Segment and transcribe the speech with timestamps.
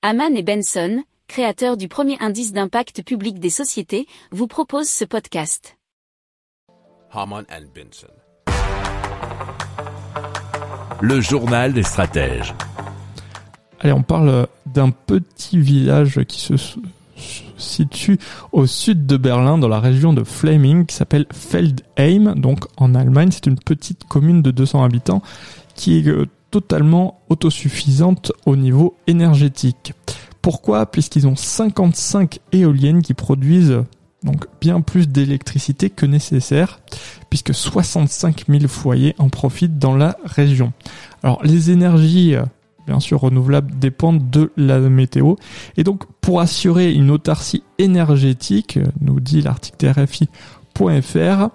[0.00, 5.76] Haman et Benson, créateurs du premier indice d'impact public des sociétés, vous proposent ce podcast.
[7.10, 8.06] Haman and Benson.
[11.00, 12.54] Le journal des stratèges.
[13.80, 16.54] Allez, on parle d'un petit village qui se
[17.56, 18.20] situe
[18.52, 23.32] au sud de Berlin, dans la région de Fleming, qui s'appelle Feldheim, donc en Allemagne.
[23.32, 25.22] C'est une petite commune de 200 habitants
[25.74, 29.92] qui est euh, totalement autosuffisante au niveau énergétique.
[30.42, 30.86] Pourquoi?
[30.86, 33.82] Puisqu'ils ont 55 éoliennes qui produisent
[34.22, 36.80] donc bien plus d'électricité que nécessaire,
[37.30, 40.72] puisque 65 000 foyers en profitent dans la région.
[41.22, 42.42] Alors les énergies, euh,
[42.86, 45.36] bien sûr renouvelables, dépendent de la météo,
[45.76, 49.76] et donc pour assurer une autarcie énergétique, euh, nous dit l'article
[50.78, 51.48] RFI.fr,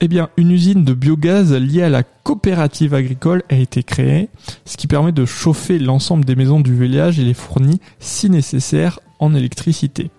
[0.00, 4.28] eh bien une usine de biogaz liée à la coopérative agricole a été créée,
[4.64, 8.98] ce qui permet de chauffer l'ensemble des maisons du village et les fournit, si nécessaire,
[9.18, 10.10] en électricité.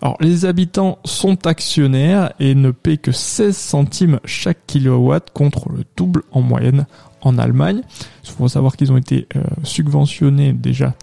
[0.00, 5.84] Alors les habitants sont actionnaires et ne paient que 16 centimes chaque kilowatt contre le
[5.96, 6.86] double en moyenne
[7.22, 7.82] en Allemagne.
[8.24, 10.94] Il faut savoir qu'ils ont été euh, subventionnés déjà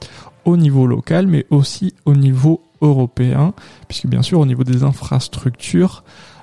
[0.46, 3.54] au niveau local mais aussi au niveau européen
[3.90, 6.04] puisque bien sûr au niveau des infrastructures